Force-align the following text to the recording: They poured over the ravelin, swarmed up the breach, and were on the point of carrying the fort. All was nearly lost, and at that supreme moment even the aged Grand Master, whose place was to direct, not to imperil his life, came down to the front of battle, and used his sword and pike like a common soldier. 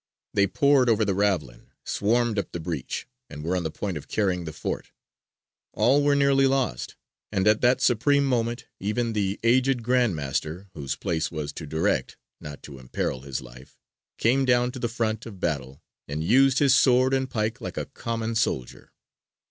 They 0.33 0.47
poured 0.47 0.89
over 0.89 1.05
the 1.05 1.13
ravelin, 1.13 1.67
swarmed 1.85 2.39
up 2.39 2.53
the 2.53 2.59
breach, 2.59 3.05
and 3.29 3.43
were 3.43 3.55
on 3.55 3.61
the 3.61 3.69
point 3.69 3.97
of 3.97 4.07
carrying 4.07 4.45
the 4.45 4.51
fort. 4.51 4.91
All 5.73 6.01
was 6.03 6.17
nearly 6.17 6.47
lost, 6.47 6.95
and 7.31 7.47
at 7.47 7.61
that 7.61 7.81
supreme 7.81 8.25
moment 8.25 8.65
even 8.79 9.13
the 9.13 9.39
aged 9.43 9.83
Grand 9.83 10.15
Master, 10.15 10.69
whose 10.73 10.95
place 10.95 11.29
was 11.29 11.53
to 11.53 11.67
direct, 11.67 12.17
not 12.39 12.63
to 12.63 12.79
imperil 12.79 13.21
his 13.21 13.41
life, 13.41 13.77
came 14.17 14.43
down 14.43 14.71
to 14.71 14.79
the 14.79 14.89
front 14.89 15.27
of 15.27 15.39
battle, 15.39 15.83
and 16.07 16.23
used 16.23 16.57
his 16.57 16.73
sword 16.73 17.13
and 17.13 17.29
pike 17.29 17.61
like 17.61 17.77
a 17.77 17.85
common 17.85 18.33
soldier. 18.33 18.91